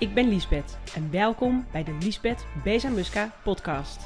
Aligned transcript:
Ik 0.00 0.14
ben 0.14 0.28
Liesbeth 0.28 0.78
en 0.94 1.10
welkom 1.10 1.66
bij 1.72 1.84
de 1.84 1.96
Liesbeth 2.00 2.46
Bezamuska 2.64 3.32
podcast. 3.42 4.00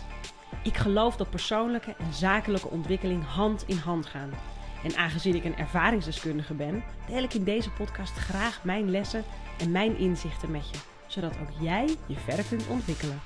Ik 0.62 0.76
geloof 0.76 1.17
dat 1.17 1.30
persoonlijke 1.30 1.94
en 1.98 2.12
zakelijke 2.12 2.68
ontwikkeling 2.68 3.24
hand 3.24 3.64
in 3.67 3.76
hand 3.76 4.07
gaan. 4.07 4.30
En 4.84 4.96
aangezien 4.96 5.34
ik 5.34 5.44
een 5.44 5.57
ervaringsdeskundige 5.57 6.54
ben, 6.54 6.84
deel 7.07 7.22
ik 7.22 7.34
in 7.34 7.44
deze 7.44 7.70
podcast 7.70 8.12
graag 8.12 8.64
mijn 8.64 8.91
lessen 8.91 9.25
en 9.59 9.70
mijn 9.70 9.98
inzichten 9.98 10.50
met 10.50 10.70
je, 10.70 10.79
zodat 11.07 11.32
ook 11.41 11.61
jij 11.61 11.89
je 12.07 12.17
verder 12.17 12.45
kunt 12.45 12.67
ontwikkelen. 12.67 13.21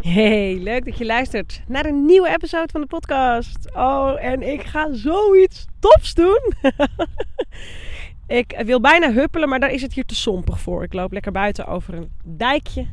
Hey, 0.00 0.58
leuk 0.58 0.84
dat 0.84 0.98
je 0.98 1.06
luistert 1.06 1.62
naar 1.66 1.86
een 1.86 2.04
nieuwe 2.04 2.28
episode 2.28 2.68
van 2.72 2.80
de 2.80 2.86
podcast. 2.86 3.74
Oh, 3.74 4.24
en 4.24 4.42
ik 4.42 4.62
ga 4.62 4.92
zoiets 4.92 5.64
tofs 5.80 6.14
doen. 6.14 6.52
ik 8.26 8.62
wil 8.64 8.80
bijna 8.80 9.12
huppelen, 9.12 9.48
maar 9.48 9.60
daar 9.60 9.70
is 9.70 9.82
het 9.82 9.92
hier 9.92 10.04
te 10.04 10.14
sompig 10.14 10.60
voor. 10.60 10.82
Ik 10.82 10.92
loop 10.92 11.12
lekker 11.12 11.32
buiten 11.32 11.66
over 11.66 11.94
een 11.94 12.10
dijkje. 12.24 12.86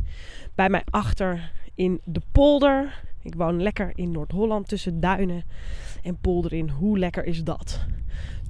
Bij 0.55 0.69
mij 0.69 0.83
achter 0.89 1.51
in 1.75 2.01
de 2.03 2.21
polder. 2.31 3.01
Ik 3.21 3.35
woon 3.35 3.61
lekker 3.61 3.91
in 3.95 4.11
Noord-Holland 4.11 4.67
tussen 4.67 4.99
duinen 4.99 5.43
en 6.03 6.17
polder 6.17 6.53
in. 6.53 6.69
Hoe 6.69 6.99
lekker 6.99 7.25
is 7.25 7.43
dat? 7.43 7.85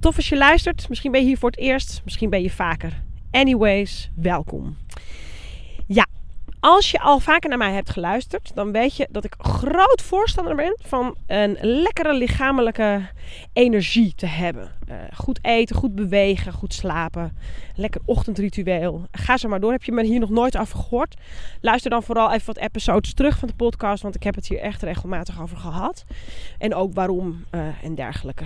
Tof 0.00 0.16
als 0.16 0.28
je 0.28 0.36
luistert. 0.36 0.88
Misschien 0.88 1.12
ben 1.12 1.20
je 1.20 1.26
hier 1.26 1.38
voor 1.38 1.50
het 1.50 1.58
eerst, 1.58 2.00
misschien 2.04 2.30
ben 2.30 2.42
je 2.42 2.50
vaker. 2.50 3.02
Anyways, 3.30 4.10
welkom. 4.14 4.76
Ja, 5.86 6.06
als 6.64 6.90
je 6.90 7.00
al 7.00 7.20
vaker 7.20 7.48
naar 7.48 7.58
mij 7.58 7.72
hebt 7.72 7.90
geluisterd, 7.90 8.50
dan 8.54 8.72
weet 8.72 8.96
je 8.96 9.08
dat 9.10 9.24
ik 9.24 9.34
groot 9.38 10.02
voorstander 10.02 10.54
ben 10.54 10.76
van 10.82 11.16
een 11.26 11.58
lekkere 11.60 12.14
lichamelijke 12.14 13.08
energie 13.52 14.14
te 14.14 14.26
hebben. 14.26 14.70
Uh, 14.88 14.94
goed 15.14 15.38
eten, 15.42 15.76
goed 15.76 15.94
bewegen, 15.94 16.52
goed 16.52 16.74
slapen, 16.74 17.36
lekker 17.76 18.00
ochtendritueel. 18.04 19.06
Ga 19.12 19.36
zo 19.36 19.48
maar 19.48 19.60
door. 19.60 19.72
Heb 19.72 19.84
je 19.84 19.92
me 19.92 20.04
hier 20.04 20.20
nog 20.20 20.30
nooit 20.30 20.56
over 20.58 20.78
gehoord? 20.78 21.14
Luister 21.60 21.90
dan 21.90 22.02
vooral 22.02 22.32
even 22.32 22.46
wat 22.46 22.64
episodes 22.64 23.14
terug 23.14 23.38
van 23.38 23.48
de 23.48 23.54
podcast, 23.54 24.02
want 24.02 24.14
ik 24.14 24.22
heb 24.22 24.34
het 24.34 24.48
hier 24.48 24.60
echt 24.60 24.82
regelmatig 24.82 25.42
over 25.42 25.56
gehad. 25.56 26.04
En 26.58 26.74
ook 26.74 26.94
waarom 26.94 27.44
uh, 27.50 27.60
en 27.82 27.94
dergelijke. 27.94 28.44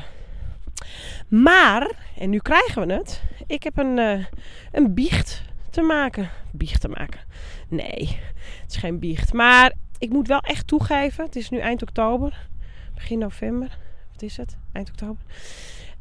Maar, 1.29 1.91
en 2.19 2.31
nu 2.31 2.39
krijgen 2.39 2.87
we 2.87 2.93
het, 2.93 3.23
ik 3.47 3.63
heb 3.63 3.79
een, 3.79 3.99
uh, 3.99 4.25
een 4.73 4.95
biecht 4.95 5.47
te 5.71 5.83
maken. 5.83 6.31
Biecht 6.53 6.81
te 6.81 6.89
maken. 6.89 7.21
Nee, 7.69 8.19
het 8.63 8.71
is 8.71 8.77
geen 8.77 8.99
biecht. 8.99 9.33
Maar 9.33 9.73
ik 9.99 10.11
moet 10.11 10.29
wel 10.29 10.41
echt 10.41 10.67
toegeven, 10.67 11.25
het 11.25 11.37
is 11.37 11.51
nu 11.51 11.59
eind 11.59 11.83
oktober, 11.83 12.49
begin 12.95 13.19
november. 13.19 13.79
Wat 14.13 14.23
is 14.23 14.37
het? 14.37 14.57
Eind 14.73 14.89
oktober. 14.89 15.23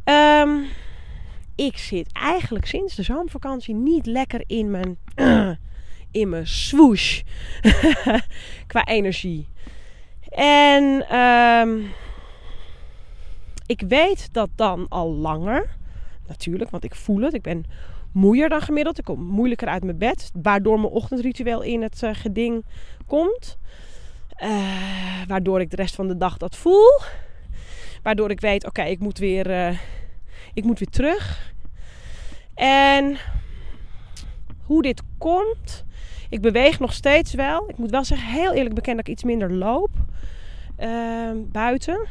Um, 0.03 0.65
ik 1.55 1.77
zit 1.77 2.11
eigenlijk 2.11 2.65
sinds 2.65 2.95
de 2.95 3.03
zomervakantie 3.03 3.73
niet 3.73 4.05
lekker 4.05 4.43
in 4.47 4.71
mijn, 4.71 4.97
in 6.21 6.29
mijn 6.29 6.47
swoosh 6.47 7.21
qua 8.67 8.85
energie. 8.85 9.47
En 10.29 11.15
um, 11.17 11.91
ik 13.65 13.81
weet 13.87 14.33
dat 14.33 14.49
dan 14.55 14.85
al 14.89 15.13
langer, 15.13 15.75
natuurlijk, 16.27 16.69
want 16.69 16.83
ik 16.83 16.95
voel 16.95 17.21
het. 17.21 17.33
Ik 17.33 17.41
ben 17.41 17.65
moeier 18.17 18.49
dan 18.49 18.61
gemiddeld. 18.61 18.97
Ik 18.97 19.03
kom 19.03 19.21
moeilijker 19.21 19.67
uit 19.67 19.83
mijn 19.83 19.97
bed. 19.97 20.31
Waardoor 20.41 20.79
mijn 20.79 20.93
ochtendritueel 20.93 21.61
in 21.61 21.81
het 21.81 22.01
uh, 22.01 22.09
geding 22.13 22.65
komt. 23.05 23.57
Uh, 24.43 25.21
waardoor 25.27 25.61
ik 25.61 25.69
de 25.69 25.75
rest 25.75 25.95
van 25.95 26.07
de 26.07 26.17
dag 26.17 26.37
dat 26.37 26.55
voel. 26.55 26.99
Waardoor 28.03 28.29
ik 28.29 28.41
weet, 28.41 28.65
oké, 28.65 28.83
ik 28.83 28.99
moet 28.99 29.17
weer, 29.17 29.49
uh, 29.49 29.77
ik 30.53 30.63
moet 30.63 30.79
weer 30.79 30.89
terug. 30.89 31.53
En 32.53 33.17
hoe 34.65 34.81
dit 34.81 35.01
komt. 35.17 35.85
Ik 36.29 36.41
beweeg 36.41 36.79
nog 36.79 36.93
steeds 36.93 37.33
wel. 37.33 37.69
Ik 37.69 37.77
moet 37.77 37.91
wel 37.91 38.03
zeggen, 38.03 38.27
heel 38.27 38.53
eerlijk 38.53 38.75
bekend 38.75 38.97
dat 38.97 39.07
ik 39.07 39.13
iets 39.13 39.23
minder 39.23 39.53
loop. 39.53 39.89
buiten. 41.51 42.07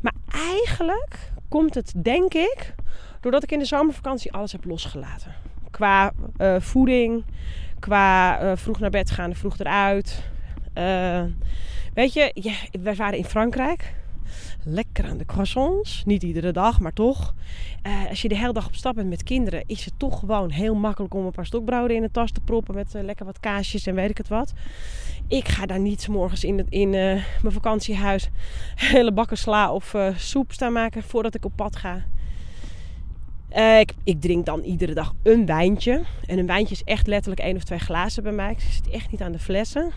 maar 0.00 0.14
eigenlijk 0.26 1.32
komt 1.48 1.74
het, 1.74 1.92
denk 1.96 2.34
ik, 2.34 2.74
Doordat 3.24 3.42
ik 3.42 3.52
in 3.52 3.58
de 3.58 3.64
zomervakantie 3.64 4.32
alles 4.32 4.52
heb 4.52 4.64
losgelaten. 4.64 5.34
Qua 5.70 6.12
uh, 6.38 6.60
voeding, 6.60 7.24
qua 7.78 8.42
uh, 8.42 8.52
vroeg 8.56 8.78
naar 8.78 8.90
bed 8.90 9.10
gaan, 9.10 9.34
vroeg 9.34 9.58
eruit. 9.58 10.22
Uh, 10.78 11.22
weet 11.94 12.12
je, 12.12 12.32
we 12.82 12.94
waren 12.94 13.18
in 13.18 13.24
Frankrijk. 13.24 13.94
Lekker 14.64 15.04
aan 15.04 15.16
de 15.16 15.24
croissants. 15.24 16.02
Niet 16.04 16.22
iedere 16.22 16.52
dag, 16.52 16.80
maar 16.80 16.92
toch. 16.92 17.34
als 18.08 18.22
je 18.22 18.28
de 18.28 18.36
hele 18.36 18.52
dag 18.52 18.66
op 18.66 18.74
stap 18.74 18.94
bent 18.94 19.08
met 19.08 19.22
kinderen, 19.22 19.64
is 19.66 19.84
het 19.84 19.94
toch 19.96 20.18
gewoon 20.18 20.50
heel 20.50 20.74
makkelijk 20.74 21.14
om 21.14 21.24
een 21.24 21.32
paar 21.32 21.46
stokbroden 21.46 21.96
in 21.96 22.02
de 22.02 22.10
tas 22.10 22.30
te 22.30 22.40
proppen. 22.40 22.74
Met 22.74 22.92
lekker 22.92 23.26
wat 23.26 23.40
kaasjes 23.40 23.86
en 23.86 23.94
weet 23.94 24.10
ik 24.10 24.18
het 24.18 24.28
wat. 24.28 24.52
Ik 25.28 25.48
ga 25.48 25.66
daar 25.66 25.80
niet 25.80 26.08
morgens 26.08 26.44
in, 26.44 26.66
in 26.68 26.90
mijn 26.90 27.52
vakantiehuis 27.52 28.28
hele 28.74 29.12
bakken 29.12 29.38
sla 29.38 29.72
of 29.72 29.94
soep 30.16 30.52
staan 30.52 30.72
maken 30.72 31.02
voordat 31.02 31.34
ik 31.34 31.44
op 31.44 31.52
pad 31.56 31.76
ga. 31.76 32.02
Uh, 33.56 33.80
ik, 33.80 33.92
ik, 34.04 34.20
drink 34.20 34.46
dan 34.46 34.62
iedere 34.62 34.94
dag 34.94 35.14
een 35.22 35.46
wijntje. 35.46 36.02
En 36.26 36.38
een 36.38 36.46
wijntje 36.46 36.74
is 36.74 36.82
echt 36.84 37.06
letterlijk 37.06 37.40
één 37.40 37.56
of 37.56 37.64
twee 37.64 37.78
glazen 37.78 38.22
bij 38.22 38.32
mij. 38.32 38.50
Ik 38.50 38.60
zit 38.60 38.90
echt 38.90 39.10
niet 39.10 39.22
aan 39.22 39.32
de 39.32 39.38
flessen. 39.38 39.92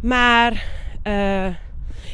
Maar 0.00 0.64
uh, 1.04 1.46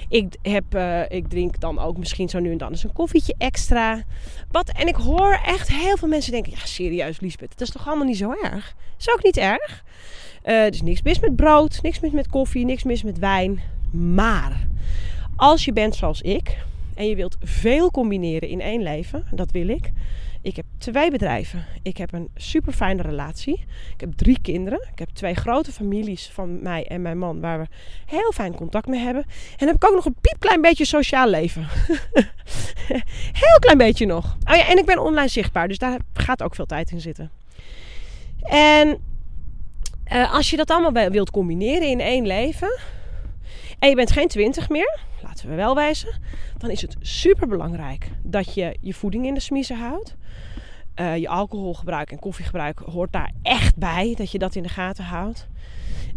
ik, 0.08 0.36
heb, 0.42 0.74
uh, 0.74 1.00
ik 1.08 1.28
drink 1.28 1.60
dan 1.60 1.78
ook 1.78 1.96
misschien 1.96 2.28
zo 2.28 2.38
nu 2.38 2.50
en 2.50 2.58
dan 2.58 2.70
eens 2.70 2.84
een 2.84 2.92
koffietje 2.92 3.34
extra. 3.38 4.02
Wat, 4.50 4.68
en 4.68 4.88
ik 4.88 4.94
hoor 4.94 5.40
echt 5.46 5.68
heel 5.68 5.96
veel 5.96 6.08
mensen 6.08 6.32
denken: 6.32 6.52
ja, 6.52 6.64
serieus, 6.64 7.20
Liesbeth, 7.20 7.50
dat 7.50 7.68
is 7.68 7.70
toch 7.70 7.86
allemaal 7.86 8.06
niet 8.06 8.16
zo 8.16 8.34
erg? 8.42 8.74
Is 8.98 9.10
ook 9.10 9.22
niet 9.22 9.36
erg. 9.36 9.84
er 10.42 10.72
is 10.72 10.82
niks 10.82 11.02
mis 11.02 11.20
met 11.20 11.36
brood, 11.36 11.78
niks 11.82 12.00
mis 12.00 12.12
met 12.12 12.28
koffie, 12.28 12.64
niks 12.64 12.82
mis 12.82 13.02
met 13.02 13.18
wijn. 13.18 13.60
Maar 13.90 14.66
als 15.36 15.64
je 15.64 15.72
bent 15.72 15.94
zoals 15.94 16.22
ik 16.22 16.58
en 16.94 17.08
je 17.08 17.14
wilt 17.16 17.36
veel 17.40 17.90
combineren 17.90 18.48
in 18.48 18.60
één 18.60 18.82
leven, 18.82 19.24
dat 19.30 19.50
wil 19.50 19.68
ik 19.68 19.92
ik 20.46 20.56
heb 20.56 20.66
twee 20.78 21.10
bedrijven. 21.10 21.64
Ik 21.82 21.96
heb 21.96 22.12
een 22.12 22.28
super 22.34 22.72
fijne 22.72 23.02
relatie. 23.02 23.64
Ik 23.92 24.00
heb 24.00 24.12
drie 24.12 24.38
kinderen. 24.42 24.88
Ik 24.92 24.98
heb 24.98 25.08
twee 25.08 25.34
grote 25.34 25.72
families 25.72 26.30
van 26.32 26.62
mij 26.62 26.86
en 26.86 27.02
mijn 27.02 27.18
man 27.18 27.40
waar 27.40 27.58
we 27.58 27.66
heel 28.06 28.32
fijn 28.32 28.54
contact 28.54 28.86
mee 28.86 29.00
hebben. 29.00 29.24
En 29.56 29.66
heb 29.66 29.76
ik 29.76 29.84
ook 29.84 29.94
nog 29.94 30.04
een 30.04 30.16
piepklein 30.20 30.60
beetje 30.60 30.84
sociaal 30.84 31.28
leven. 31.28 31.66
heel 33.42 33.58
klein 33.58 33.78
beetje 33.78 34.06
nog. 34.06 34.36
Oh 34.50 34.56
ja, 34.56 34.68
en 34.68 34.78
ik 34.78 34.86
ben 34.86 34.98
online 34.98 35.28
zichtbaar, 35.28 35.68
dus 35.68 35.78
daar 35.78 35.98
gaat 36.12 36.42
ook 36.42 36.54
veel 36.54 36.66
tijd 36.66 36.90
in 36.90 37.00
zitten. 37.00 37.30
En 38.42 38.98
uh, 40.12 40.34
als 40.34 40.50
je 40.50 40.56
dat 40.56 40.70
allemaal 40.70 41.10
wilt 41.10 41.30
combineren 41.30 41.88
in 41.88 42.00
één 42.00 42.26
leven 42.26 42.78
en 43.78 43.88
je 43.88 43.94
bent 43.94 44.10
geen 44.10 44.28
twintig 44.28 44.68
meer, 44.68 44.98
laten 45.22 45.48
we 45.48 45.54
wel 45.54 45.74
wijzen, 45.74 46.20
dan 46.58 46.70
is 46.70 46.82
het 46.82 46.96
super 47.00 47.48
belangrijk 47.48 48.10
dat 48.22 48.54
je 48.54 48.76
je 48.80 48.94
voeding 48.94 49.26
in 49.26 49.34
de 49.34 49.40
smiezen 49.40 49.76
houdt. 49.76 50.16
Uh, 51.00 51.16
je 51.16 51.28
alcoholgebruik 51.28 52.10
en 52.10 52.18
koffiegebruik 52.18 52.78
hoort 52.78 53.12
daar 53.12 53.32
echt 53.42 53.76
bij, 53.76 54.14
dat 54.16 54.30
je 54.30 54.38
dat 54.38 54.54
in 54.54 54.62
de 54.62 54.68
gaten 54.68 55.04
houdt. 55.04 55.48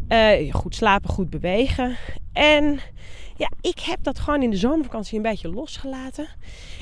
Uh, 0.10 0.54
goed 0.54 0.76
slapen, 0.76 1.10
goed 1.10 1.30
bewegen. 1.30 1.98
En 2.34 2.80
ja, 3.36 3.52
ik 3.62 3.80
heb 3.80 4.04
dat 4.04 4.20
gewoon 4.20 4.44
in 4.44 4.50
de 4.50 4.58
zomervakantie 4.58 5.18
een 5.18 5.24
beetje 5.24 5.50
losgelaten. 5.50 6.28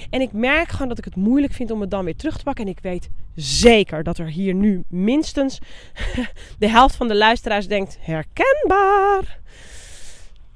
En 0.09 0.22
ik 0.22 0.32
merk 0.32 0.70
gewoon 0.70 0.88
dat 0.88 0.98
ik 0.98 1.06
het 1.06 1.16
moeilijk 1.16 1.54
vind 1.54 1.72
om 1.72 1.82
het 1.82 1.92
dan 1.92 2.06
weer 2.06 2.16
terug 2.16 2.38
te 2.38 2.44
pakken. 2.44 2.66
En 2.66 2.72
ik 2.72 2.80
weet 2.80 3.09
zeker 3.36 4.04
dat 4.04 4.18
er 4.18 4.28
hier 4.28 4.54
nu 4.54 4.84
minstens 4.88 5.59
de 6.59 6.70
helft 6.70 6.96
van 6.96 7.08
de 7.08 7.16
luisteraars 7.16 7.68
denkt: 7.68 7.98
herkenbaar. 8.02 9.40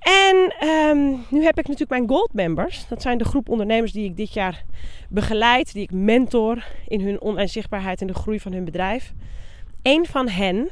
En 0.02 0.68
um, 0.68 1.26
nu 1.30 1.44
heb 1.44 1.58
ik 1.58 1.68
natuurlijk 1.68 1.90
mijn 1.90 2.08
Gold 2.08 2.34
Members. 2.34 2.88
Dat 2.88 3.02
zijn 3.02 3.18
de 3.18 3.26
groep 3.26 3.50
ondernemers 3.50 3.92
die 3.92 4.06
ik 4.06 4.18
dit 4.18 4.34
jaar 4.34 4.64
begeleid, 5.10 5.74
die 5.74 5.84
ik 5.84 5.92
mentor 5.92 6.66
in 6.88 7.02
hun 7.02 7.22
online 7.22 7.48
zichtbaarheid 7.48 8.02
en 8.02 8.08
de 8.08 8.14
groei 8.14 8.40
van 8.40 8.54
hun 8.54 8.66
bedrijf. 8.66 9.14
Eén 9.82 10.06
van 10.06 10.30
hen 10.30 10.70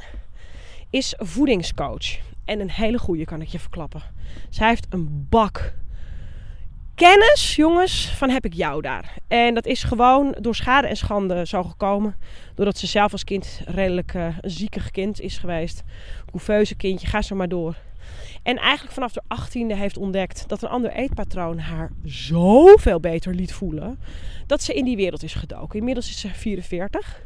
is 0.89 1.13
voedingscoach. 1.17 2.17
En 2.45 2.59
een 2.59 2.71
hele 2.71 2.99
goede 2.99 3.25
kan 3.25 3.41
ik 3.41 3.47
je 3.47 3.59
verklappen. 3.59 4.01
Zij 4.49 4.67
heeft 4.67 4.87
een 4.89 5.27
bak 5.29 5.73
kennis, 6.99 7.55
jongens, 7.55 8.09
van 8.09 8.29
heb 8.29 8.45
ik 8.45 8.53
jou 8.53 8.81
daar. 8.81 9.13
En 9.27 9.53
dat 9.53 9.65
is 9.65 9.83
gewoon 9.83 10.35
door 10.39 10.55
schade 10.55 10.87
en 10.87 10.97
schande 10.97 11.45
zo 11.45 11.63
gekomen. 11.63 12.15
Doordat 12.55 12.77
ze 12.77 12.87
zelf 12.87 13.11
als 13.11 13.23
kind 13.23 13.61
redelijk 13.65 14.13
uh, 14.13 14.37
een 14.41 14.49
ziekig 14.49 14.91
kind 14.91 15.21
is 15.21 15.37
geweest. 15.37 15.83
Couveuse 16.31 16.75
kindje, 16.75 17.07
ga 17.07 17.21
zo 17.21 17.35
maar 17.35 17.47
door. 17.47 17.75
En 18.43 18.57
eigenlijk 18.57 18.93
vanaf 18.93 19.11
de 19.11 19.21
18e 19.23 19.77
heeft 19.77 19.97
ontdekt 19.97 20.43
dat 20.47 20.61
een 20.61 20.69
ander 20.69 20.91
eetpatroon 20.91 21.59
haar 21.59 21.91
zoveel 22.03 22.99
beter 22.99 23.33
liet 23.33 23.53
voelen. 23.53 23.99
Dat 24.47 24.63
ze 24.63 24.73
in 24.73 24.85
die 24.85 24.95
wereld 24.95 25.23
is 25.23 25.33
gedoken. 25.33 25.79
Inmiddels 25.79 26.09
is 26.09 26.19
ze 26.19 26.29
44. 26.29 27.21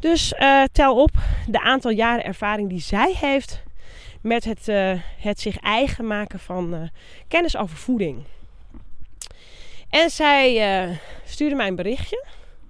Dus 0.00 0.34
uh, 0.38 0.62
tel 0.72 0.96
op 0.96 1.10
de 1.46 1.60
aantal 1.60 1.90
jaren 1.90 2.24
ervaring 2.24 2.68
die 2.68 2.80
zij 2.80 3.14
heeft 3.16 3.62
met 4.20 4.44
het, 4.44 4.68
uh, 4.68 4.92
het 5.18 5.40
zich 5.40 5.56
eigen 5.56 6.06
maken 6.06 6.38
van 6.38 6.90
kennis 7.28 7.56
over 7.56 7.76
voeding. 7.76 8.24
En 9.92 10.10
zij 10.10 10.98
stuurde 11.24 11.54
mij 11.54 11.66
een 11.66 11.76
berichtje, 11.76 12.24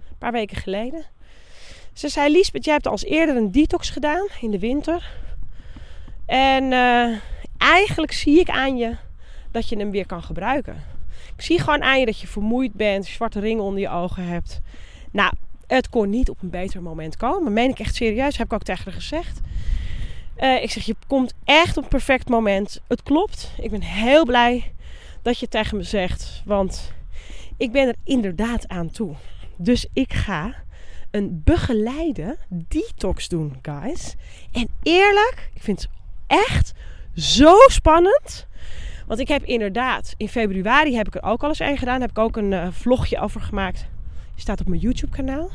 een 0.08 0.18
paar 0.18 0.32
weken 0.32 0.56
geleden. 0.56 1.04
Ze 1.92 2.08
zei, 2.08 2.32
Liesbeth, 2.32 2.64
jij 2.64 2.74
hebt 2.74 2.86
als 2.86 3.04
eerder 3.04 3.36
een 3.36 3.52
detox 3.52 3.90
gedaan 3.90 4.26
in 4.40 4.50
de 4.50 4.58
winter. 4.58 5.10
En 6.26 6.64
uh, 6.72 7.16
eigenlijk 7.58 8.12
zie 8.12 8.40
ik 8.40 8.50
aan 8.50 8.76
je 8.76 8.96
dat 9.50 9.68
je 9.68 9.76
hem 9.76 9.90
weer 9.90 10.06
kan 10.06 10.22
gebruiken. 10.22 10.84
Ik 11.36 11.42
zie 11.42 11.58
gewoon 11.60 11.82
aan 11.82 12.00
je 12.00 12.06
dat 12.06 12.20
je 12.20 12.26
vermoeid 12.26 12.72
bent, 12.72 13.06
zwarte 13.06 13.40
ringen 13.40 13.64
onder 13.64 13.80
je 13.80 13.88
ogen 13.88 14.26
hebt. 14.26 14.60
Nou, 15.10 15.32
het 15.66 15.88
kon 15.88 16.10
niet 16.10 16.30
op 16.30 16.42
een 16.42 16.50
beter 16.50 16.82
moment 16.82 17.16
komen. 17.16 17.52
Meen 17.52 17.70
ik 17.70 17.78
echt 17.78 17.94
serieus, 17.94 18.36
heb 18.36 18.46
ik 18.46 18.52
ook 18.52 18.62
tegen 18.62 18.84
haar 18.84 18.92
gezegd. 18.92 19.40
Uh, 20.38 20.62
ik 20.62 20.70
zeg, 20.70 20.84
je 20.84 20.96
komt 21.06 21.34
echt 21.44 21.76
op 21.76 21.82
een 21.82 21.88
perfect 21.88 22.28
moment. 22.28 22.80
Het 22.88 23.02
klopt. 23.02 23.52
Ik 23.60 23.70
ben 23.70 23.82
heel 23.82 24.24
blij 24.24 24.72
dat 25.22 25.38
je 25.38 25.48
tegen 25.48 25.76
me 25.76 25.82
zegt. 25.82 26.42
Want 26.44 26.92
ik 27.62 27.72
ben 27.72 27.88
er 27.88 27.94
inderdaad 28.04 28.68
aan 28.68 28.90
toe. 28.90 29.14
Dus 29.56 29.86
ik 29.92 30.12
ga 30.12 30.54
een 31.10 31.40
begeleide 31.44 32.36
detox 32.48 33.28
doen, 33.28 33.58
guys. 33.62 34.14
En 34.52 34.68
eerlijk, 34.82 35.50
ik 35.54 35.62
vind 35.62 35.80
het 35.80 35.90
echt 36.26 36.72
zo 37.14 37.56
spannend. 37.66 38.46
Want 39.06 39.20
ik 39.20 39.28
heb 39.28 39.42
inderdaad, 39.42 40.14
in 40.16 40.28
februari 40.28 40.96
heb 40.96 41.06
ik 41.06 41.14
er 41.14 41.22
ook 41.22 41.42
al 41.42 41.48
eens 41.48 41.58
een 41.58 41.78
gedaan. 41.78 41.98
Daar 41.98 42.08
heb 42.08 42.16
ik 42.16 42.24
ook 42.24 42.36
een 42.36 42.52
uh, 42.52 42.66
vlogje 42.70 43.20
over 43.20 43.40
gemaakt. 43.40 43.78
Die 44.32 44.40
staat 44.40 44.60
op 44.60 44.68
mijn 44.68 44.80
YouTube 44.80 45.16
kanaal. 45.16 45.50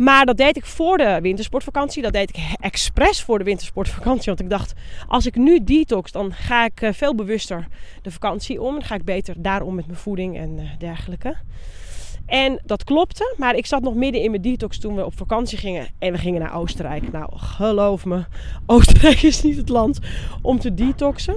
Maar 0.00 0.26
dat 0.26 0.36
deed 0.36 0.56
ik 0.56 0.64
voor 0.64 0.98
de 0.98 1.18
wintersportvakantie. 1.22 2.02
Dat 2.02 2.12
deed 2.12 2.28
ik 2.28 2.56
expres 2.60 3.22
voor 3.22 3.38
de 3.38 3.44
wintersportvakantie. 3.44 4.26
Want 4.26 4.40
ik 4.40 4.50
dacht, 4.50 4.72
als 5.08 5.26
ik 5.26 5.36
nu 5.36 5.64
detox, 5.64 6.12
dan 6.12 6.32
ga 6.32 6.64
ik 6.64 6.80
eh, 6.80 6.92
veel 6.92 7.14
bewuster 7.14 7.66
de 8.02 8.10
vakantie 8.10 8.62
om. 8.62 8.72
Dan 8.72 8.82
ga 8.82 8.94
ik 8.94 9.04
beter 9.04 9.34
daarom 9.38 9.74
met 9.74 9.86
mijn 9.86 9.98
voeding 9.98 10.36
en 10.36 10.58
uh, 10.58 10.70
dergelijke. 10.78 11.36
En 12.26 12.60
dat 12.64 12.84
klopte, 12.84 13.34
maar 13.36 13.54
ik 13.54 13.66
zat 13.66 13.82
nog 13.82 13.94
midden 13.94 14.22
in 14.22 14.30
mijn 14.30 14.42
detox 14.42 14.78
toen 14.78 14.96
we 14.96 15.04
op 15.04 15.16
vakantie 15.16 15.58
gingen. 15.58 15.88
En 15.98 16.12
we 16.12 16.18
gingen 16.18 16.40
naar 16.40 16.54
Oostenrijk. 16.54 17.12
Nou, 17.12 17.30
geloof 17.36 18.04
me, 18.04 18.24
Oostenrijk 18.66 19.22
is 19.22 19.42
niet 19.42 19.56
het 19.56 19.68
land 19.68 19.98
om 20.42 20.58
te 20.58 20.74
detoxen. 20.74 21.36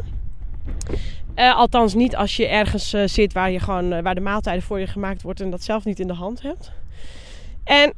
Uh, 1.36 1.56
althans 1.56 1.94
niet 1.94 2.16
als 2.16 2.36
je 2.36 2.48
ergens 2.48 2.90
zit 3.06 3.34
waar, 3.34 3.52
je 3.52 3.60
gewoon, 3.60 4.02
waar 4.02 4.16
de 4.16 4.22
maaltijden 4.22 4.64
voor 4.64 4.80
je 4.80 4.88
gemaakt 4.88 5.22
wordt 5.22 5.42
en 5.42 5.50
dat 5.50 5.64
zelf 5.64 5.86
niet 5.86 6.00
in 6.00 6.08
de 6.08 6.14
hand 6.14 6.42
hebt. 6.42 6.72
En 7.64 7.94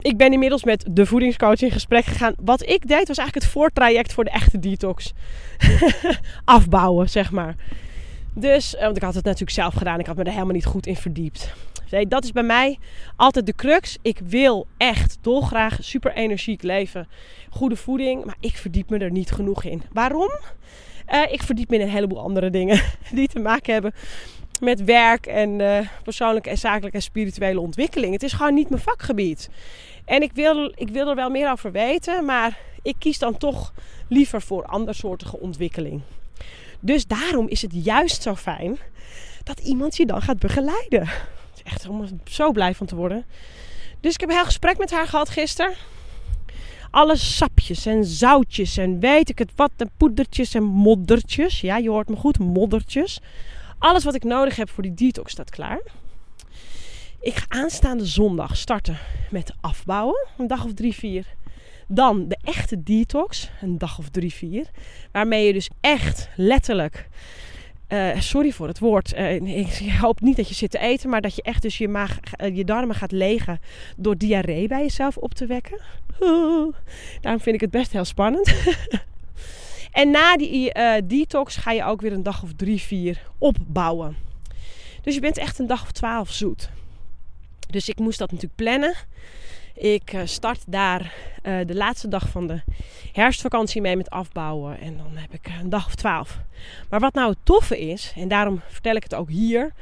ik 0.00 0.16
ben 0.16 0.32
inmiddels 0.32 0.64
met 0.64 0.84
de 0.90 1.06
voedingscoach 1.06 1.60
in 1.60 1.70
gesprek 1.70 2.04
gegaan. 2.04 2.34
Wat 2.40 2.62
ik 2.62 2.88
deed 2.88 3.08
was 3.08 3.18
eigenlijk 3.18 3.34
het 3.34 3.52
voortraject 3.52 4.12
voor 4.12 4.24
de 4.24 4.30
echte 4.30 4.58
detox. 4.58 5.12
Afbouwen, 6.44 7.10
zeg 7.10 7.30
maar. 7.30 7.54
Dus, 8.34 8.76
want 8.80 8.96
ik 8.96 9.02
had 9.02 9.14
het 9.14 9.24
natuurlijk 9.24 9.52
zelf 9.52 9.74
gedaan. 9.74 9.98
Ik 9.98 10.06
had 10.06 10.16
me 10.16 10.22
er 10.22 10.32
helemaal 10.32 10.54
niet 10.54 10.66
goed 10.66 10.86
in 10.86 10.96
verdiept. 10.96 11.52
Dat 12.08 12.24
is 12.24 12.32
bij 12.32 12.42
mij 12.42 12.78
altijd 13.16 13.46
de 13.46 13.54
crux. 13.54 13.98
Ik 14.02 14.18
wil 14.24 14.66
echt 14.76 15.18
dolgraag 15.20 15.78
super 15.80 16.12
energiek 16.12 16.62
leven. 16.62 17.08
Goede 17.50 17.76
voeding, 17.76 18.24
maar 18.24 18.36
ik 18.40 18.56
verdiep 18.56 18.90
me 18.90 18.98
er 18.98 19.10
niet 19.10 19.30
genoeg 19.30 19.64
in. 19.64 19.82
Waarom? 19.92 20.30
Uh, 21.12 21.22
ik 21.30 21.42
verdiep 21.42 21.68
me 21.68 21.76
in 21.76 21.82
een 21.82 21.88
heleboel 21.88 22.20
andere 22.20 22.50
dingen 22.50 22.82
die 23.12 23.28
te 23.28 23.38
maken 23.38 23.72
hebben 23.72 23.92
met 24.60 24.84
werk 24.84 25.26
en 25.26 25.58
uh, 25.58 25.78
persoonlijke 26.02 26.50
en 26.50 26.58
zakelijke 26.58 26.96
en 26.96 27.02
spirituele 27.02 27.60
ontwikkeling. 27.60 28.12
Het 28.12 28.22
is 28.22 28.32
gewoon 28.32 28.54
niet 28.54 28.70
mijn 28.70 28.82
vakgebied. 28.82 29.50
En 30.04 30.22
ik 30.22 30.32
wil, 30.32 30.72
ik 30.74 30.88
wil 30.88 31.08
er 31.08 31.14
wel 31.14 31.30
meer 31.30 31.50
over 31.50 31.72
weten, 31.72 32.24
maar 32.24 32.58
ik 32.82 32.94
kies 32.98 33.18
dan 33.18 33.36
toch 33.36 33.72
liever 34.08 34.42
voor 34.42 34.64
andersoortige 34.64 35.38
ontwikkeling. 35.38 36.00
Dus 36.80 37.06
daarom 37.06 37.48
is 37.48 37.62
het 37.62 37.84
juist 37.84 38.22
zo 38.22 38.34
fijn 38.34 38.78
dat 39.44 39.58
iemand 39.58 39.96
je 39.96 40.06
dan 40.06 40.22
gaat 40.22 40.38
begeleiden 40.38 41.08
echt 41.68 41.88
om 41.88 42.04
zo 42.24 42.52
blij 42.52 42.74
van 42.74 42.86
te 42.86 42.96
worden. 42.96 43.24
Dus 44.00 44.14
ik 44.14 44.20
heb 44.20 44.28
een 44.28 44.34
heel 44.34 44.44
gesprek 44.44 44.78
met 44.78 44.90
haar 44.90 45.06
gehad 45.06 45.28
gisteren. 45.28 45.72
Alle 46.90 47.16
sapjes 47.16 47.86
en 47.86 48.04
zoutjes 48.04 48.76
en 48.76 49.00
weet 49.00 49.28
ik 49.28 49.38
het 49.38 49.52
wat. 49.56 49.70
En 49.76 49.90
poedertjes 49.96 50.54
en 50.54 50.62
moddertjes. 50.62 51.60
Ja, 51.60 51.76
je 51.76 51.90
hoort 51.90 52.08
me 52.08 52.16
goed, 52.16 52.38
moddertjes. 52.38 53.20
Alles 53.78 54.04
wat 54.04 54.14
ik 54.14 54.24
nodig 54.24 54.56
heb 54.56 54.70
voor 54.70 54.82
die 54.82 54.94
detox 54.94 55.32
staat 55.32 55.50
klaar. 55.50 55.80
Ik 57.20 57.34
ga 57.34 57.44
aanstaande 57.48 58.06
zondag 58.06 58.56
starten 58.56 58.98
met 59.30 59.52
afbouwen. 59.60 60.28
Een 60.38 60.46
dag 60.46 60.64
of 60.64 60.74
drie, 60.74 60.94
vier. 60.94 61.26
Dan 61.86 62.28
de 62.28 62.38
echte 62.44 62.82
detox. 62.82 63.50
Een 63.60 63.78
dag 63.78 63.98
of 63.98 64.08
drie, 64.08 64.32
vier. 64.32 64.70
Waarmee 65.12 65.46
je 65.46 65.52
dus 65.52 65.70
echt 65.80 66.28
letterlijk 66.36 67.08
uh, 67.88 68.20
sorry 68.20 68.52
voor 68.52 68.66
het 68.66 68.78
woord. 68.78 69.14
Uh, 69.14 69.34
ik 69.34 69.92
hoop 70.00 70.20
niet 70.20 70.36
dat 70.36 70.48
je 70.48 70.54
zit 70.54 70.70
te 70.70 70.78
eten, 70.78 71.10
maar 71.10 71.20
dat 71.20 71.34
je 71.34 71.42
echt 71.42 71.62
dus 71.62 71.78
je, 71.78 71.88
maag, 71.88 72.18
uh, 72.42 72.56
je 72.56 72.64
darmen 72.64 72.96
gaat 72.96 73.12
legen 73.12 73.60
door 73.96 74.16
diarree 74.16 74.68
bij 74.68 74.82
jezelf 74.82 75.16
op 75.16 75.34
te 75.34 75.46
wekken. 75.46 75.80
daarom 77.20 77.40
vind 77.40 77.54
ik 77.54 77.60
het 77.60 77.70
best 77.70 77.92
heel 77.92 78.04
spannend. 78.04 78.54
en 79.90 80.10
na 80.10 80.36
die 80.36 80.72
detox 81.04 81.56
ga 81.56 81.70
je 81.70 81.84
ook 81.84 82.00
weer 82.00 82.12
een 82.12 82.22
dag 82.22 82.42
of 82.42 82.52
drie, 82.56 82.80
vier 82.80 83.22
opbouwen. 83.38 84.16
Dus 85.02 85.14
je 85.14 85.20
bent 85.20 85.38
echt 85.38 85.58
een 85.58 85.66
dag 85.66 85.82
of 85.82 85.92
twaalf 85.92 86.30
zoet. 86.30 86.70
Dus 87.70 87.88
ik 87.88 87.98
moest 87.98 88.18
dat 88.18 88.30
natuurlijk 88.30 88.60
plannen. 88.60 88.94
Ik 89.74 90.12
eh, 90.12 90.20
start 90.24 90.62
daar 90.66 91.14
uh, 91.42 91.58
de 91.66 91.74
laatste 91.74 92.08
dag 92.08 92.28
van 92.28 92.46
de 92.46 92.60
herfstvakantie 93.12 93.80
mee 93.80 93.96
met 93.96 94.10
afbouwen. 94.10 94.80
En 94.80 94.96
dan 94.96 95.16
heb 95.16 95.32
ik 95.32 95.50
een 95.60 95.70
dag 95.70 95.86
of 95.86 95.94
twaalf. 95.94 96.38
Maar 96.88 97.00
wat 97.00 97.14
nou 97.14 97.30
het 97.30 97.38
toffe 97.42 97.78
is, 97.78 98.12
en 98.16 98.28
daarom 98.28 98.60
vertel 98.68 98.94
ik 98.94 99.02
het 99.02 99.14
ook 99.14 99.30
hier. 99.30 99.72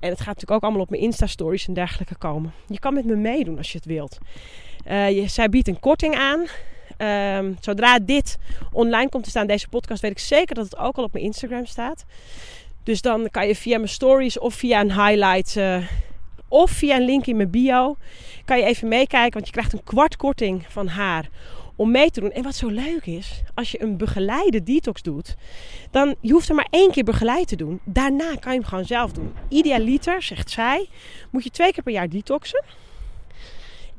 En 0.00 0.10
het 0.10 0.18
gaat 0.18 0.26
natuurlijk 0.26 0.50
ook 0.50 0.62
allemaal 0.62 0.80
op 0.80 0.90
mijn 0.90 1.02
Insta-stories 1.02 1.66
en 1.66 1.74
dergelijke 1.74 2.16
komen. 2.16 2.52
Je 2.66 2.78
kan 2.78 2.94
met 2.94 3.04
me 3.04 3.16
meedoen 3.16 3.56
als 3.58 3.72
je 3.72 3.78
het 3.78 3.86
wilt. 3.86 4.18
Zij 5.26 5.48
biedt 5.48 5.68
een 5.68 5.80
korting 5.80 6.14
aan. 6.14 6.46
Ehm, 6.96 7.52
zodra 7.60 7.98
dit 7.98 8.36
online 8.72 9.08
komt 9.08 9.24
te 9.24 9.30
staan, 9.30 9.46
deze 9.46 9.68
podcast, 9.68 10.02
weet 10.02 10.10
ik 10.10 10.18
zeker 10.18 10.54
dat 10.54 10.64
het 10.64 10.76
ook 10.76 10.96
al 10.96 11.04
op 11.04 11.12
mijn 11.12 11.24
Instagram 11.24 11.66
staat. 11.66 12.04
Dus 12.82 13.00
dan 13.00 13.28
kan 13.30 13.46
je 13.46 13.56
via 13.56 13.76
mijn 13.76 13.88
stories 13.88 14.38
of 14.38 14.54
via 14.54 14.80
een 14.80 14.92
highlight 14.92 15.56
of 16.48 16.70
via 16.70 16.96
een 16.96 17.04
link 17.04 17.26
in 17.26 17.36
mijn 17.36 17.50
bio 17.50 17.96
kan 18.44 18.58
je 18.58 18.64
even 18.64 18.88
meekijken, 18.88 19.32
want 19.32 19.46
je 19.46 19.52
krijgt 19.52 19.72
een 19.72 19.84
kwart 19.84 20.16
korting 20.16 20.64
van 20.68 20.86
haar 20.86 21.28
om 21.76 21.90
mee 21.90 22.10
te 22.10 22.20
doen. 22.20 22.32
En 22.32 22.42
wat 22.42 22.54
zo 22.54 22.68
leuk 22.68 23.06
is, 23.06 23.42
als 23.54 23.70
je 23.70 23.82
een 23.82 23.96
begeleide 23.96 24.62
detox 24.62 25.02
doet, 25.02 25.34
dan 25.90 26.14
je 26.20 26.32
hoeft 26.32 26.48
er 26.48 26.54
maar 26.54 26.68
één 26.70 26.90
keer 26.90 27.04
begeleid 27.04 27.48
te 27.48 27.56
doen. 27.56 27.80
Daarna 27.84 28.34
kan 28.34 28.52
je 28.52 28.58
hem 28.58 28.68
gewoon 28.68 28.84
zelf 28.84 29.12
doen. 29.12 29.34
Idealiter, 29.48 30.22
zegt 30.22 30.50
zij, 30.50 30.88
moet 31.30 31.44
je 31.44 31.50
twee 31.50 31.72
keer 31.72 31.82
per 31.82 31.92
jaar 31.92 32.08
detoxen. 32.08 32.64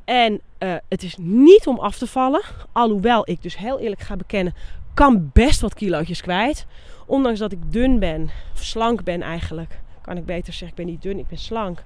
En 0.05 0.41
uh, 0.59 0.75
het 0.89 1.03
is 1.03 1.15
niet 1.19 1.67
om 1.67 1.79
af 1.79 1.97
te 1.97 2.07
vallen, 2.07 2.41
alhoewel 2.71 3.29
ik 3.29 3.41
dus 3.41 3.57
heel 3.57 3.79
eerlijk 3.79 4.01
ga 4.01 4.15
bekennen, 4.15 4.53
kan 4.93 5.29
best 5.33 5.61
wat 5.61 5.73
kilootjes 5.73 6.21
kwijt. 6.21 6.65
Ondanks 7.05 7.39
dat 7.39 7.51
ik 7.51 7.71
dun 7.71 7.99
ben, 7.99 8.29
of 8.53 8.63
slank 8.63 9.03
ben 9.03 9.21
eigenlijk, 9.21 9.79
kan 10.01 10.17
ik 10.17 10.25
beter 10.25 10.53
zeggen, 10.53 10.67
ik 10.67 10.75
ben 10.75 10.85
niet 10.85 11.01
dun, 11.01 11.19
ik 11.19 11.27
ben 11.27 11.37
slank 11.37 11.83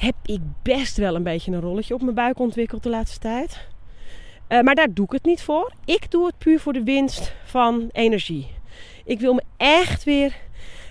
heb 0.00 0.14
ik 0.24 0.40
best 0.62 0.96
wel 0.96 1.14
een 1.14 1.22
beetje 1.22 1.52
een 1.52 1.60
rolletje 1.60 1.94
op 1.94 2.02
mijn 2.02 2.14
buik 2.14 2.38
ontwikkeld 2.38 2.82
de 2.82 2.88
laatste 2.88 3.18
tijd. 3.18 3.66
Uh, 4.48 4.60
maar 4.60 4.74
daar 4.74 4.92
doe 4.92 5.04
ik 5.04 5.12
het 5.12 5.24
niet 5.24 5.42
voor. 5.42 5.72
Ik 5.84 6.10
doe 6.10 6.26
het 6.26 6.38
puur 6.38 6.60
voor 6.60 6.72
de 6.72 6.82
winst 6.82 7.34
van 7.44 7.88
energie. 7.92 8.46
Ik 9.04 9.20
wil 9.20 9.34
me 9.34 9.42
echt 9.56 10.04
weer 10.04 10.34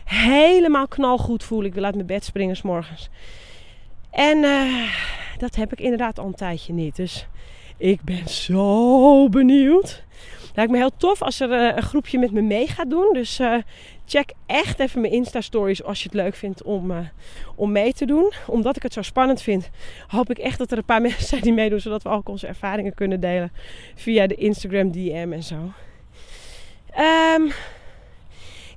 helemaal 0.05 0.87
knalgoed 0.87 1.43
voelen. 1.43 1.67
Ik 1.67 1.73
wil 1.73 1.83
uit 1.83 1.95
mijn 1.95 2.07
bed 2.07 2.25
springen 2.25 2.55
s 2.55 2.61
morgens. 2.61 3.09
En 4.11 4.37
uh, 4.37 4.93
dat 5.39 5.55
heb 5.55 5.71
ik 5.71 5.79
inderdaad 5.79 6.19
al 6.19 6.25
een 6.25 6.35
tijdje 6.35 6.73
niet. 6.73 6.95
Dus 6.95 7.27
ik 7.77 8.01
ben 8.01 8.29
zo 8.29 9.29
benieuwd. 9.29 10.03
Het 10.47 10.55
lijkt 10.55 10.71
me 10.71 10.77
heel 10.77 10.97
tof 10.97 11.21
als 11.21 11.39
er 11.39 11.49
uh, 11.49 11.75
een 11.75 11.83
groepje 11.83 12.19
met 12.19 12.31
me 12.31 12.41
mee 12.41 12.67
gaat 12.67 12.89
doen. 12.89 13.13
Dus 13.13 13.39
check 14.09 14.33
echt 14.45 14.79
even 14.79 15.01
mijn 15.01 15.13
Insta-stories 15.13 15.83
als 15.83 15.99
je 15.99 16.05
het 16.05 16.13
leuk 16.13 16.35
vindt 16.35 16.63
om, 16.63 16.91
uh, 16.91 16.97
om 17.55 17.71
mee 17.71 17.93
te 17.93 18.05
doen. 18.05 18.31
Omdat 18.47 18.75
ik 18.75 18.83
het 18.83 18.93
zo 18.93 19.01
spannend 19.01 19.41
vind, 19.41 19.69
hoop 20.07 20.29
ik 20.29 20.37
echt 20.37 20.57
dat 20.57 20.71
er 20.71 20.77
een 20.77 20.85
paar 20.85 21.01
mensen 21.09 21.27
zijn 21.27 21.41
die 21.41 21.53
meedoen, 21.53 21.79
zodat 21.79 22.03
we 22.03 22.09
ook 22.09 22.29
onze 22.29 22.47
ervaringen 22.47 22.93
kunnen 22.93 23.19
delen 23.19 23.51
via 23.95 24.27
de 24.27 24.35
Instagram 24.35 24.91
DM 24.91 25.29
en 25.31 25.43
zo. 25.43 25.71
Um, 27.35 27.51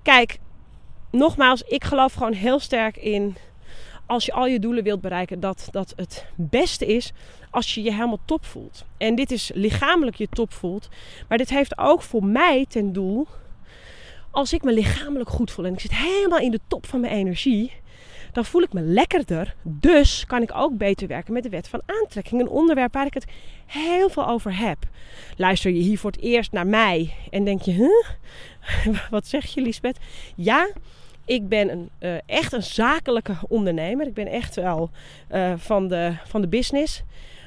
kijk, 0.02 0.38
nogmaals, 1.10 1.62
ik 1.62 1.84
geloof 1.84 2.12
gewoon 2.12 2.32
heel 2.32 2.58
sterk 2.58 2.96
in 2.96 3.36
als 4.12 4.24
je 4.24 4.32
al 4.32 4.46
je 4.46 4.58
doelen 4.58 4.84
wilt 4.84 5.00
bereiken, 5.00 5.40
dat 5.40 5.68
dat 5.70 5.92
het 5.96 6.26
beste 6.34 6.86
is 6.86 7.12
als 7.50 7.74
je 7.74 7.82
je 7.82 7.92
helemaal 7.92 8.20
top 8.24 8.44
voelt. 8.44 8.84
En 8.96 9.14
dit 9.14 9.30
is 9.30 9.50
lichamelijk 9.54 10.16
je 10.16 10.28
top 10.30 10.52
voelt, 10.52 10.88
maar 11.28 11.38
dit 11.38 11.50
heeft 11.50 11.78
ook 11.78 12.02
voor 12.02 12.24
mij 12.24 12.66
ten 12.68 12.92
doel 12.92 13.26
als 14.30 14.52
ik 14.52 14.62
me 14.62 14.72
lichamelijk 14.72 15.30
goed 15.30 15.50
voel 15.50 15.64
en 15.64 15.72
ik 15.72 15.80
zit 15.80 15.94
helemaal 15.94 16.38
in 16.38 16.50
de 16.50 16.60
top 16.66 16.86
van 16.86 17.00
mijn 17.00 17.12
energie, 17.12 17.72
dan 18.32 18.44
voel 18.44 18.62
ik 18.62 18.72
me 18.72 18.80
lekkerder. 18.80 19.54
Dus 19.62 20.24
kan 20.26 20.42
ik 20.42 20.54
ook 20.54 20.76
beter 20.76 21.08
werken 21.08 21.32
met 21.32 21.42
de 21.42 21.48
wet 21.48 21.68
van 21.68 21.82
aantrekking. 21.86 22.40
Een 22.40 22.48
onderwerp 22.48 22.92
waar 22.92 23.06
ik 23.06 23.14
het 23.14 23.26
heel 23.66 24.08
veel 24.08 24.28
over 24.28 24.56
heb. 24.58 24.78
Luister 25.36 25.70
je 25.70 25.80
hier 25.80 25.98
voor 25.98 26.10
het 26.10 26.20
eerst 26.20 26.52
naar 26.52 26.66
mij 26.66 27.14
en 27.30 27.44
denk 27.44 27.62
je, 27.62 27.72
huh? 27.72 29.00
wat 29.10 29.26
zeg 29.26 29.54
je 29.54 29.60
Lisbeth? 29.60 29.98
Ja, 30.36 30.68
ik 31.24 31.48
ben 31.48 31.70
een, 31.70 31.90
uh, 32.00 32.14
echt 32.26 32.52
een 32.52 32.62
zakelijke 32.62 33.36
ondernemer. 33.48 34.06
Ik 34.06 34.14
ben 34.14 34.26
echt 34.26 34.54
wel 34.54 34.90
uh, 35.32 35.52
van, 35.56 35.88
de, 35.88 36.14
van 36.24 36.40
de 36.40 36.48
business. 36.48 37.02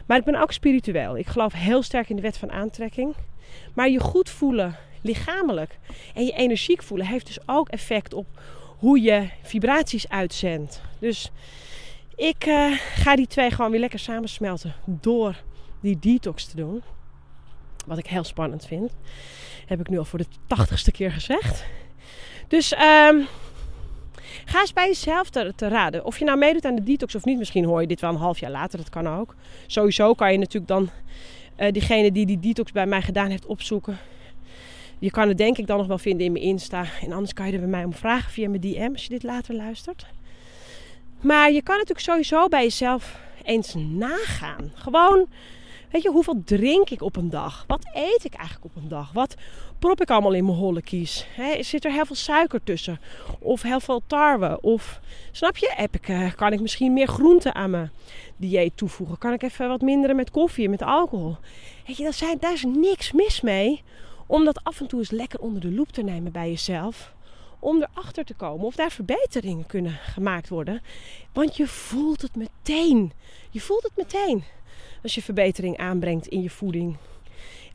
Maar 0.06 0.18
ik 0.18 0.24
ben 0.24 0.42
ook 0.42 0.52
spiritueel. 0.52 1.18
Ik 1.18 1.28
geloof 1.28 1.54
heel 1.54 1.84
sterk 1.84 2.10
in 2.10 2.16
de 2.16 2.22
wet 2.22 2.38
van 2.38 2.52
aantrekking. 2.52 3.16
Maar 3.74 3.90
je 3.90 4.00
goed 4.00 4.30
voelen, 4.30 4.76
lichamelijk, 5.02 5.78
en 6.14 6.26
je 6.26 6.32
energiek 6.32 6.84
voelen, 6.84 7.08
heeft 7.08 7.28
dus 7.28 7.40
ook 7.46 7.70
effect 7.70 8.14
op 8.14 8.28
hoe 8.78 9.02
je 9.02 9.30
vibraties 9.42 10.10
uitzendt. 10.10 10.82
Dus 11.00 11.32
ik 12.16 12.46
uh, 12.46 12.72
ga 12.78 13.16
die 13.16 13.28
twee 13.28 13.52
gewoon 13.52 13.72
weer 13.72 13.80
lekker 13.80 14.00
samensmelten 14.00 14.74
door 14.86 15.44
die 15.82 16.00
detox 16.00 16.46
te 16.46 16.56
doen. 16.56 16.84
Wat 17.86 17.98
ik 17.98 18.08
heel 18.08 18.24
spannend 18.24 18.66
vind. 18.66 18.92
Heb 19.66 19.80
ik 19.80 19.90
nu 19.90 19.98
al 19.98 20.06
voor 20.06 20.20
de 20.20 20.28
tachtigste 20.48 20.92
keer 20.92 21.12
gezegd. 21.12 21.66
Dus 22.48 22.74
um, 22.78 23.28
ga 24.46 24.60
eens 24.60 24.74
bij 24.74 24.88
jezelf 24.88 25.30
te, 25.30 25.54
raden. 25.58 26.06
Of 26.06 26.20
je 26.20 26.26
nou 26.26 26.38
meedoet 26.38 26.66
aan 26.66 26.76
de 26.76 26.84
detox 26.84 27.16
of 27.16 27.26
niet. 27.26 27.38
Misschien 27.38 27.66
hoor 27.66 27.82
je 27.82 27.88
dit 27.88 28.02
wel 28.02 28.10
een 28.10 28.16
half 28.16 28.40
jaar 28.40 28.52
later. 28.52 28.78
Dat 28.78 28.90
kan 28.90 29.08
ook. 29.08 29.36
Sowieso 29.68 30.14
kan 30.14 30.32
je 30.32 30.38
natuurlijk 30.38 30.68
dan 30.68 30.90
uh, 31.60 31.72
diegene 31.72 32.12
die 32.12 32.26
die 32.26 32.40
detox 32.40 32.72
bij 32.72 32.86
mij 32.86 33.02
gedaan 33.02 33.30
heeft 33.30 33.46
opzoeken. 33.46 33.98
Je 35.00 35.12
kan 35.12 35.28
het 35.28 35.38
denk 35.38 35.58
ik 35.58 35.68
dan 35.68 35.78
nog 35.78 35.88
wel 35.88 35.98
vinden 35.98 36.26
in 36.26 36.32
mijn 36.32 36.44
Insta. 36.44 36.86
En 37.02 37.12
anders 37.12 37.34
kan 37.34 37.48
je 37.48 37.54
er 37.54 37.60
bij 37.60 37.68
mij 37.68 37.84
om 37.84 37.94
vragen 37.94 38.32
via 38.32 38.50
mijn 38.50 38.62
DM 38.62 38.90
als 38.92 39.04
je 39.04 39.10
dit 39.10 39.24
later 39.24 39.56
luistert. 39.56 40.06
Maar 41.22 41.52
je 41.52 41.62
kan 41.62 41.76
natuurlijk 41.76 42.06
sowieso 42.06 42.48
bij 42.48 42.64
jezelf 42.64 43.20
eens 43.44 43.74
nagaan. 43.78 44.72
Gewoon, 44.74 45.28
weet 45.96 46.04
je, 46.04 46.10
hoeveel 46.12 46.42
drink 46.46 46.90
ik 46.90 47.02
op 47.02 47.16
een 47.16 47.30
dag? 47.30 47.64
Wat 47.68 47.86
eet 47.94 48.26
ik 48.26 48.34
eigenlijk 48.34 48.66
op 48.66 48.76
een 48.76 48.90
dag? 48.90 49.12
Wat 49.12 49.36
prop 49.80 50.02
ik 50.02 50.10
allemaal 50.10 50.34
in 50.34 50.46
mijn 50.46 50.58
holle 50.58 50.82
kies? 50.82 51.28
Zit 51.60 51.86
er 51.86 51.92
heel 51.92 52.06
veel 52.06 52.16
suiker 52.16 52.64
tussen? 52.64 53.00
Of 53.40 53.62
heel 53.62 53.80
veel 53.80 54.02
tarwe? 54.08 54.62
Of, 54.62 55.00
snap 55.32 55.58
je, 55.58 55.74
heb 55.76 55.96
ik, 55.96 56.08
uh, 56.08 56.34
kan 56.34 56.54
ik 56.54 56.62
misschien 56.62 56.94
meer 56.94 57.08
groenten 57.08 57.56
aan 57.56 57.70
mijn 57.70 57.92
dieet 58.38 58.78
toevoegen? 58.78 59.18
Kan 59.18 59.34
ik 59.34 59.44
even 59.44 59.68
wat 59.68 59.82
minderen 59.82 60.16
met 60.16 60.32
koffie 60.32 60.70
met 60.70 60.82
alcohol? 60.82 61.38
Weet 61.88 61.98
je, 61.98 62.36
daar 62.40 62.54
is 62.54 62.64
niks 62.64 63.12
mis 63.12 63.42
mee. 63.42 63.84
Om 64.28 64.46
dat 64.46 64.64
af 64.64 64.80
en 64.80 64.88
toe 64.88 65.00
eens 65.00 65.12
lekker 65.12 65.40
onder 65.40 65.62
de 65.62 65.72
loep 65.72 65.92
te 65.92 66.02
nemen 66.02 66.32
bij 66.32 66.50
jezelf 66.50 67.14
om 67.60 67.82
erachter 67.82 68.26
te 68.26 68.34
komen 68.34 68.66
of 68.66 68.76
daar 68.76 68.92
verbeteringen 68.92 69.66
kunnen 69.66 69.92
gemaakt 69.92 70.50
worden. 70.50 70.82
Want 71.34 71.58
je 71.58 71.68
voelt 71.68 72.22
het 72.22 72.36
meteen. 72.36 73.12
Je 73.50 73.62
voelt 73.62 73.84
het 73.84 73.96
meteen 73.96 74.44
als 75.04 75.16
je 75.16 75.22
verbetering 75.22 75.78
aanbrengt 75.78 76.28
in 76.28 76.42
je 76.42 76.50
voeding. 76.50 76.98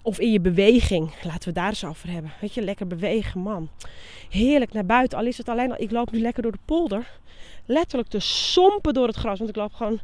Of 0.03 0.19
in 0.19 0.33
je 0.33 0.41
beweging. 0.41 1.15
Laten 1.23 1.49
we 1.49 1.55
daar 1.55 1.69
eens 1.69 1.85
over 1.85 2.11
hebben. 2.11 2.33
Weet 2.41 2.55
je, 2.55 2.63
lekker 2.63 2.87
bewegen, 2.87 3.41
man. 3.41 3.69
Heerlijk 4.29 4.73
naar 4.73 4.87
buiten. 4.87 5.19
Al 5.19 5.27
is 5.27 5.39
het 5.39 5.49
alleen 5.49 5.71
al. 5.71 5.81
Ik 5.81 5.91
loop 5.91 6.11
nu 6.11 6.21
lekker 6.21 6.43
door 6.43 6.53
de 6.53 6.59
polder. 6.65 7.11
Letterlijk 7.67 8.09
te 8.09 8.21
sompen 8.21 8.95
door 8.95 9.07
het 9.07 9.17
gras. 9.17 9.39
Want 9.39 9.51
ik 9.51 9.57
loop 9.57 9.73
gewoon. 9.73 10.01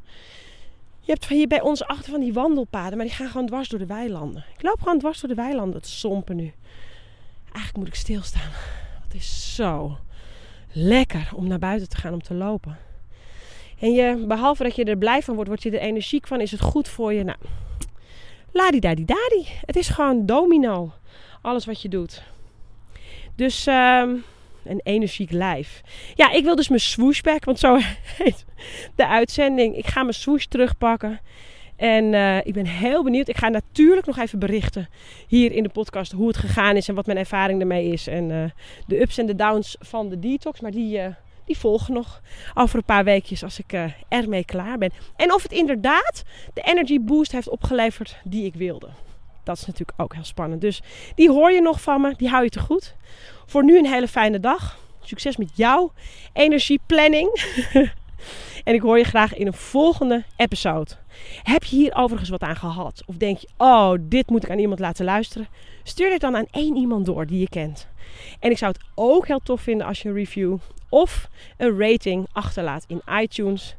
Je 1.00 1.12
hebt 1.12 1.28
hier 1.28 1.46
bij 1.46 1.60
ons 1.60 1.84
achter 1.84 2.10
van 2.10 2.20
die 2.20 2.32
wandelpaden. 2.32 2.96
Maar 2.96 3.06
die 3.06 3.16
gaan 3.16 3.28
gewoon 3.30 3.46
dwars 3.46 3.68
door 3.68 3.78
de 3.78 3.86
weilanden. 3.86 4.44
Ik 4.56 4.62
loop 4.62 4.80
gewoon 4.80 4.98
dwars 4.98 5.20
door 5.20 5.28
de 5.28 5.42
weilanden 5.42 5.82
te 5.82 5.90
sompen 5.90 6.36
nu. 6.36 6.52
Eigenlijk 7.44 7.76
moet 7.76 7.86
ik 7.86 7.94
stilstaan. 7.94 8.50
Het 9.04 9.14
is 9.14 9.54
zo 9.54 9.96
lekker 10.72 11.30
om 11.34 11.46
naar 11.46 11.58
buiten 11.58 11.88
te 11.88 11.96
gaan 11.96 12.12
om 12.12 12.22
te 12.22 12.34
lopen. 12.34 12.78
En 13.78 13.92
je, 13.92 14.24
behalve 14.26 14.62
dat 14.62 14.76
je 14.76 14.84
er 14.84 14.96
blij 14.96 15.22
van 15.22 15.34
wordt, 15.34 15.48
word 15.48 15.62
je 15.62 15.70
er 15.70 15.78
energiek 15.78 16.26
van, 16.26 16.40
is 16.40 16.50
het 16.50 16.60
goed 16.60 16.88
voor 16.88 17.12
je. 17.12 17.24
Nou, 17.24 17.38
ladi-dadi-dadi. 18.52 19.46
Het 19.66 19.76
is 19.76 19.88
gewoon 19.88 20.26
domino. 20.26 20.92
Alles 21.42 21.66
wat 21.66 21.82
je 21.82 21.88
doet. 21.88 22.22
Dus 23.34 23.66
um, 23.66 24.24
een 24.64 24.80
energiek 24.82 25.30
lijf. 25.30 25.80
Ja, 26.14 26.32
ik 26.32 26.44
wil 26.44 26.56
dus 26.56 26.68
mijn 26.68 26.80
swooshback, 26.80 27.44
want 27.44 27.58
zo 27.58 27.78
heet 28.18 28.44
de 28.94 29.06
uitzending. 29.06 29.76
Ik 29.76 29.86
ga 29.86 30.02
mijn 30.02 30.14
swoosh 30.14 30.44
terugpakken. 30.44 31.20
En 31.76 32.12
uh, 32.12 32.38
ik 32.38 32.52
ben 32.52 32.66
heel 32.66 33.02
benieuwd. 33.04 33.28
Ik 33.28 33.36
ga 33.36 33.48
natuurlijk 33.48 34.06
nog 34.06 34.18
even 34.18 34.38
berichten 34.38 34.88
hier 35.26 35.52
in 35.52 35.62
de 35.62 35.68
podcast 35.68 36.12
hoe 36.12 36.28
het 36.28 36.36
gegaan 36.36 36.76
is 36.76 36.88
en 36.88 36.94
wat 36.94 37.06
mijn 37.06 37.18
ervaring 37.18 37.60
ermee 37.60 37.92
is. 37.92 38.06
En 38.06 38.30
uh, 38.30 38.44
de 38.86 39.00
ups 39.00 39.18
en 39.18 39.26
de 39.26 39.34
downs 39.34 39.76
van 39.80 40.08
de 40.08 40.18
detox. 40.18 40.60
Maar 40.60 40.70
die, 40.70 40.98
uh, 40.98 41.06
die 41.46 41.58
volgen 41.58 41.94
nog 41.94 42.20
over 42.54 42.76
een 42.76 42.84
paar 42.84 43.04
weekjes 43.04 43.42
als 43.42 43.58
ik 43.58 43.92
ermee 44.08 44.44
klaar 44.44 44.78
ben. 44.78 44.92
En 45.16 45.32
of 45.32 45.42
het 45.42 45.52
inderdaad 45.52 46.22
de 46.54 46.62
energy 46.62 47.00
boost 47.00 47.32
heeft 47.32 47.48
opgeleverd 47.48 48.16
die 48.24 48.44
ik 48.44 48.54
wilde. 48.54 48.88
Dat 49.46 49.56
is 49.56 49.66
natuurlijk 49.66 50.00
ook 50.00 50.14
heel 50.14 50.24
spannend. 50.24 50.60
Dus 50.60 50.82
die 51.14 51.30
hoor 51.30 51.52
je 51.52 51.60
nog 51.60 51.80
van 51.80 52.00
me. 52.00 52.14
Die 52.16 52.28
hou 52.28 52.44
je 52.44 52.50
te 52.50 52.60
goed. 52.60 52.94
Voor 53.46 53.64
nu 53.64 53.78
een 53.78 53.86
hele 53.86 54.08
fijne 54.08 54.40
dag. 54.40 54.78
Succes 55.00 55.36
met 55.36 55.50
jouw 55.54 55.92
energieplanning. 56.32 57.30
en 58.64 58.74
ik 58.74 58.80
hoor 58.80 58.98
je 58.98 59.04
graag 59.04 59.34
in 59.34 59.46
een 59.46 59.52
volgende 59.52 60.24
episode. 60.36 60.90
Heb 61.42 61.64
je 61.64 61.76
hier 61.76 61.94
overigens 61.94 62.30
wat 62.30 62.40
aan 62.40 62.56
gehad? 62.56 63.02
Of 63.06 63.16
denk 63.16 63.38
je, 63.38 63.48
oh, 63.56 63.92
dit 64.00 64.30
moet 64.30 64.44
ik 64.44 64.50
aan 64.50 64.58
iemand 64.58 64.80
laten 64.80 65.04
luisteren? 65.04 65.48
Stuur 65.82 66.10
dit 66.10 66.20
dan 66.20 66.36
aan 66.36 66.46
één 66.50 66.76
iemand 66.76 67.06
door 67.06 67.26
die 67.26 67.40
je 67.40 67.48
kent. 67.48 67.88
En 68.40 68.50
ik 68.50 68.58
zou 68.58 68.72
het 68.72 68.84
ook 68.94 69.26
heel 69.26 69.40
tof 69.44 69.60
vinden 69.60 69.86
als 69.86 70.02
je 70.02 70.08
een 70.08 70.14
review 70.14 70.56
of 70.88 71.28
een 71.56 71.78
rating 71.78 72.26
achterlaat 72.32 72.84
in 72.88 73.02
iTunes. 73.20 73.76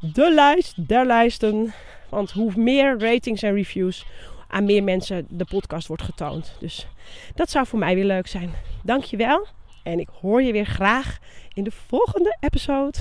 De 0.00 0.32
lijst 0.34 0.88
der 0.88 1.06
lijsten. 1.06 1.74
Want 2.08 2.30
hoe 2.30 2.52
meer 2.56 2.98
ratings 2.98 3.42
en 3.42 3.54
reviews, 3.54 4.06
aan 4.48 4.64
meer 4.64 4.82
mensen 4.82 5.26
de 5.28 5.44
podcast 5.44 5.86
wordt 5.86 6.02
getoond. 6.02 6.56
Dus 6.60 6.86
dat 7.34 7.50
zou 7.50 7.66
voor 7.66 7.78
mij 7.78 7.94
weer 7.94 8.04
leuk 8.04 8.26
zijn. 8.26 8.52
Dankjewel. 8.82 9.46
En 9.82 10.00
ik 10.00 10.08
hoor 10.20 10.42
je 10.42 10.52
weer 10.52 10.66
graag 10.66 11.18
in 11.52 11.64
de 11.64 11.72
volgende 11.86 12.36
episode. 12.40 12.98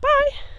Bye! 0.00 0.53